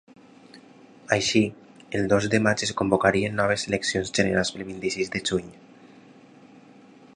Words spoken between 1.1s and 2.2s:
Així, el